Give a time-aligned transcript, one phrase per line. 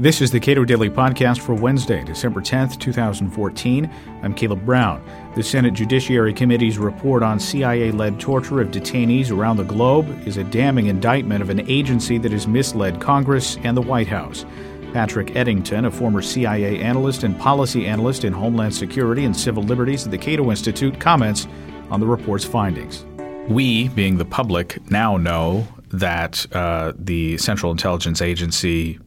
[0.00, 3.90] This is the Cato Daily Podcast for Wednesday, December 10th, 2014.
[4.22, 5.02] I'm Caleb Brown.
[5.34, 10.36] The Senate Judiciary Committee's report on CIA led torture of detainees around the globe is
[10.36, 14.46] a damning indictment of an agency that has misled Congress and the White House.
[14.92, 20.04] Patrick Eddington, a former CIA analyst and policy analyst in Homeland Security and Civil Liberties
[20.04, 21.48] at the Cato Institute, comments
[21.90, 23.04] on the report's findings.
[23.48, 29.00] We, being the public, now know that uh, the Central Intelligence Agency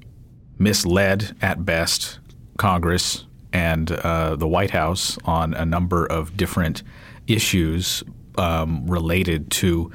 [0.61, 2.19] misled at best
[2.57, 6.83] Congress and uh, the White House on a number of different
[7.27, 8.03] issues
[8.37, 9.91] um, related to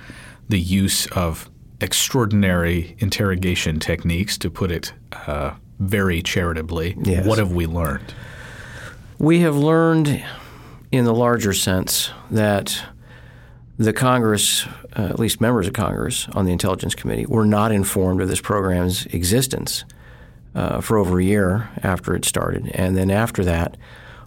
[0.48, 6.96] the use of extraordinary interrogation techniques, to put it uh, very charitably.
[7.02, 7.26] Yes.
[7.26, 8.14] What have we learned?
[9.18, 10.24] We have learned,
[10.90, 12.82] in the larger sense, that
[13.78, 18.20] the Congress, uh, at least members of Congress on the Intelligence Committee, were not informed
[18.20, 19.84] of this program's existence
[20.56, 22.70] uh, for over a year after it started.
[22.74, 23.76] And then after that,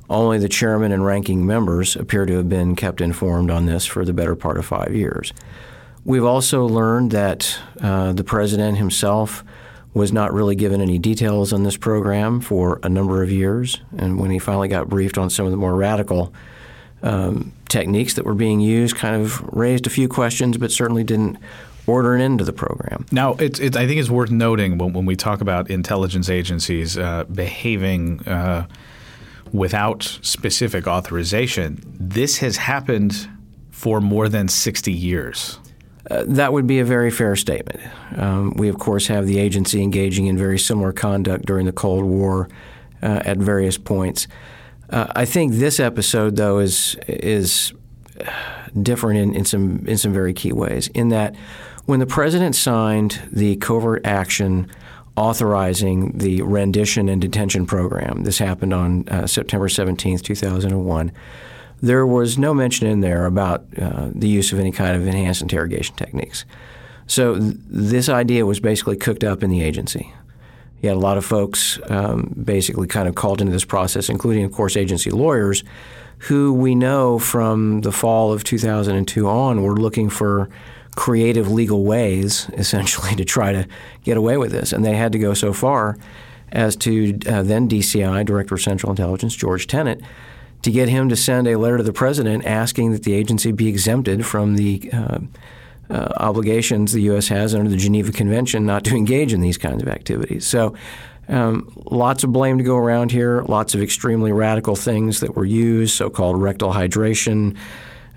[0.09, 4.05] only the chairman and ranking members appear to have been kept informed on this for
[4.05, 5.33] the better part of five years.
[6.05, 9.43] We've also learned that uh, the president himself
[9.93, 13.81] was not really given any details on this program for a number of years.
[13.97, 16.31] And when he finally got briefed on some of the more radical
[17.01, 21.37] um, techniques that were being used, kind of raised a few questions, but certainly didn't
[21.89, 23.05] order an end to the program.
[23.11, 26.97] Now, it's, it's, I think it's worth noting when, when we talk about intelligence agencies
[26.97, 28.67] uh, behaving uh,
[29.51, 33.29] without specific authorization, this has happened
[33.71, 35.59] for more than 60 years.
[36.09, 37.79] Uh, that would be a very fair statement.
[38.17, 42.03] Um, we, of course, have the agency engaging in very similar conduct during the Cold
[42.03, 42.49] War
[43.01, 44.27] uh, at various points.
[44.89, 47.73] Uh, I think this episode, though, is is
[48.81, 50.87] different in, in some in some very key ways.
[50.89, 51.35] In that,
[51.89, 54.69] when the president signed the covert action
[55.17, 61.11] authorizing the rendition and detention program, this happened on uh, September 17, 2001
[61.81, 65.41] there was no mention in there about uh, the use of any kind of enhanced
[65.41, 66.43] interrogation techniques.
[67.07, 70.13] So th- this idea was basically cooked up in the agency.
[70.81, 74.43] You had a lot of folks um, basically kind of called into this process, including,
[74.43, 75.63] of course, agency lawyers,
[76.17, 80.49] who we know from the fall of 2002 on were looking for
[80.99, 83.65] creative legal ways, essentially, to try to
[84.03, 84.73] get away with this.
[84.73, 85.97] And they had to go so far
[86.51, 90.01] as to uh, then DCI, Director of Central Intelligence, George Tenet,
[90.61, 93.69] to get him to send a letter to the president asking that the agency be
[93.69, 95.19] exempted from the uh,
[95.89, 97.29] uh, obligations the U.S.
[97.29, 100.45] has under the Geneva Convention not to engage in these kinds of activities.
[100.45, 100.75] So,
[101.29, 105.45] um, lots of blame to go around here, lots of extremely radical things that were
[105.45, 107.55] used, so called rectal hydration.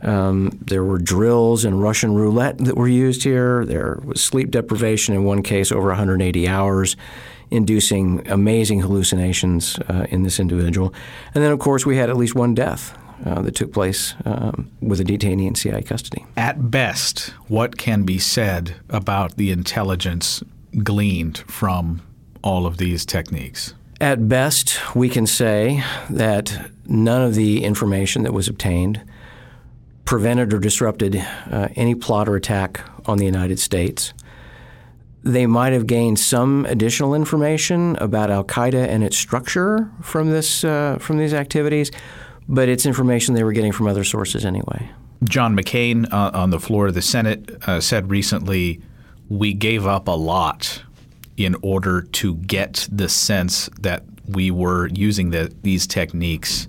[0.03, 3.65] Um, there were drills and Russian roulette that were used here.
[3.65, 6.97] There was sleep deprivation in one case over 180 hours
[7.51, 10.93] inducing amazing hallucinations uh, in this individual.
[11.35, 12.97] And then, of course, we had at least one death
[13.27, 16.25] uh, that took place um, with a detainee in CIA custody.
[16.37, 20.43] At best, what can be said about the intelligence
[20.83, 22.03] gleaned from
[22.43, 23.75] all of these techniques?
[24.01, 29.01] At best, we can say that none of the information that was obtained
[30.13, 31.17] prevented or disrupted
[31.51, 34.13] uh, any plot or attack on the United States
[35.23, 40.65] they might have gained some additional information about Al Qaeda and its structure from this
[40.65, 41.91] uh, from these activities,
[42.47, 44.91] but it's information they were getting from other sources anyway.
[45.25, 48.83] John McCain uh, on the floor of the Senate uh, said recently,
[49.31, 50.83] "We gave up a lot
[51.39, 56.69] in order to get the sense that we were using the, these techniques."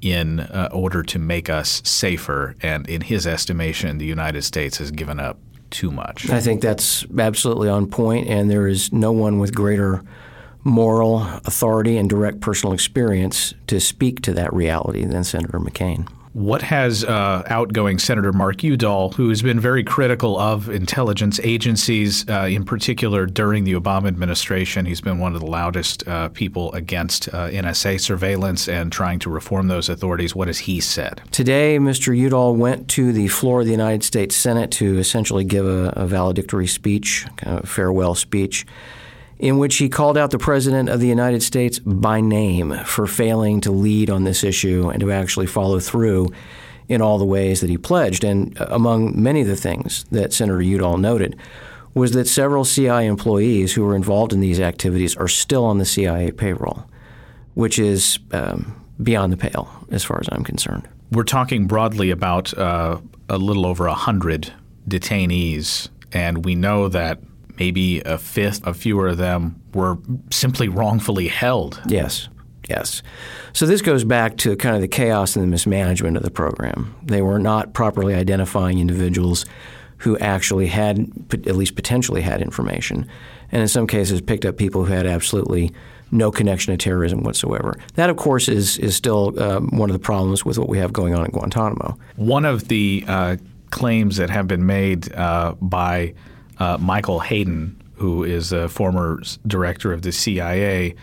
[0.00, 4.90] In uh, order to make us safer, and in his estimation, the United States has
[4.90, 5.38] given up
[5.70, 6.30] too much.
[6.30, 10.02] I think that's absolutely on point, and there is no one with greater
[10.64, 16.08] moral authority and direct personal experience to speak to that reality than Senator McCain.
[16.32, 22.24] What has uh, outgoing Senator Mark Udall, who has been very critical of intelligence agencies,
[22.28, 26.72] uh, in particular during the Obama administration, he's been one of the loudest uh, people
[26.72, 30.32] against uh, NSA surveillance and trying to reform those authorities.
[30.32, 31.20] What has he said?
[31.32, 32.16] Today, Mr.
[32.16, 36.06] Udall went to the floor of the United States Senate to essentially give a, a
[36.06, 38.64] valedictory speech, a farewell speech
[39.40, 43.60] in which he called out the President of the United States by name for failing
[43.62, 46.28] to lead on this issue and to actually follow through
[46.90, 48.22] in all the ways that he pledged.
[48.22, 51.36] And among many of the things that Senator Udall noted
[51.94, 55.86] was that several CIA employees who were involved in these activities are still on the
[55.86, 56.84] CIA payroll,
[57.54, 60.86] which is um, beyond the pale as far as I'm concerned.
[61.10, 63.00] We're talking broadly about uh,
[63.30, 64.52] a little over 100
[64.86, 67.20] detainees, and we know that
[67.60, 69.98] maybe a fifth, a fewer of them were
[70.30, 71.80] simply wrongfully held.
[71.86, 72.28] Yes.
[72.68, 73.02] Yes.
[73.52, 76.94] So this goes back to kind of the chaos and the mismanagement of the program.
[77.02, 79.44] They were not properly identifying individuals
[79.98, 83.06] who actually had, at least potentially had information,
[83.52, 85.72] and in some cases picked up people who had absolutely
[86.10, 87.76] no connection to terrorism whatsoever.
[87.96, 90.92] That, of course, is is still uh, one of the problems with what we have
[90.92, 91.98] going on at Guantanamo.
[92.16, 93.36] One of the uh,
[93.70, 96.14] claims that have been made uh, by
[96.60, 100.94] uh, Michael Hayden, who is a former director of the CIA,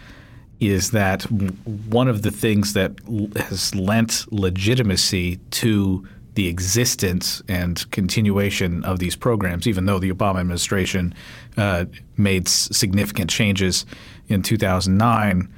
[0.60, 2.94] is that one of the things that
[3.36, 10.40] has lent legitimacy to the existence and continuation of these programs, even though the Obama
[10.40, 11.14] administration
[11.58, 13.86] uh, made significant changes
[14.28, 15.52] in 2009.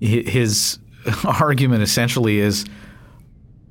[0.00, 0.78] His
[1.24, 2.66] argument essentially is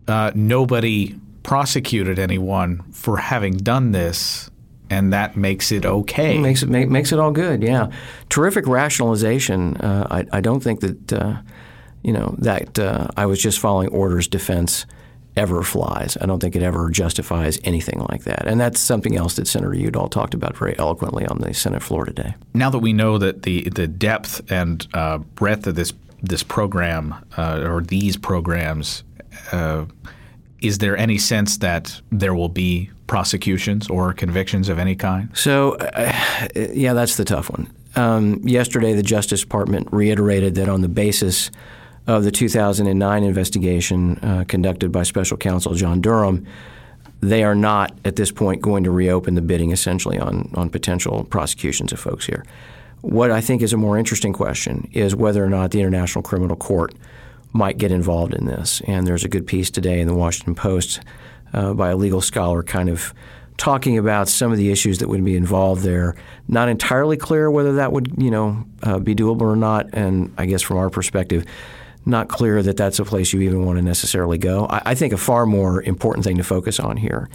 [0.07, 4.50] uh, nobody prosecuted anyone for having done this
[4.89, 6.38] and that makes it okay.
[6.38, 7.63] Makes it make, makes it all good.
[7.63, 7.91] Yeah,
[8.30, 9.77] terrific rationalization.
[9.77, 11.38] Uh, I, I don't think that uh,
[12.03, 14.85] you know that uh, I was just following orders defense
[15.35, 16.18] ever flies.
[16.21, 18.47] I don't think it ever justifies anything like that.
[18.47, 22.06] And that's something else that Senator Udall talked about very eloquently on the Senate floor
[22.06, 22.36] today.
[22.53, 27.15] Now that we know that the the depth and uh, breadth of this this program
[27.38, 29.03] uh, or these programs
[29.51, 29.86] uh,
[30.63, 35.30] is there any sense that there will be prosecutions or convictions of any kind?
[35.36, 37.71] So, uh, yeah, that's the tough one.
[37.95, 41.51] Um, yesterday, the Justice Department reiterated that on the basis
[42.07, 46.48] of the 2009 investigation uh, conducted by Special Counsel John Durham,
[47.19, 51.25] they are not at this point going to reopen the bidding essentially on, on potential
[51.25, 52.45] prosecutions of folks here.
[53.01, 56.56] What I think is a more interesting question is whether or not the International Criminal
[56.56, 56.94] Court
[57.53, 58.81] might get involved in this.
[58.88, 61.01] And there's a good piece today in the Washington Post
[61.53, 63.13] uh, by a legal scholar kind of
[63.57, 66.15] talking about some of the issues that would be involved there.
[66.47, 69.88] Not entirely clear whether that would, you know, uh, be doable or not.
[69.94, 71.45] And I guess from our perspective,
[72.05, 74.65] not clear that that's a place you even want to necessarily go.
[74.65, 77.29] I, I think a far more important thing to focus on here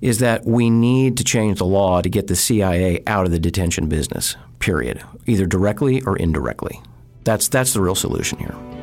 [0.00, 3.40] is that we need to change the law to get the CIA out of the
[3.40, 4.36] detention business.
[4.60, 5.02] Period.
[5.26, 6.80] Either directly or indirectly.
[7.24, 8.77] That's that's the real solution here.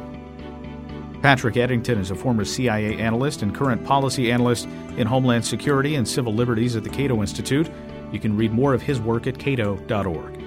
[1.26, 6.08] Patrick Eddington is a former CIA analyst and current policy analyst in Homeland Security and
[6.08, 7.68] Civil Liberties at the Cato Institute.
[8.12, 10.45] You can read more of his work at cato.org.